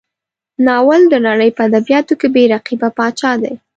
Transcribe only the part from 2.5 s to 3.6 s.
رقیبه پاچا دی.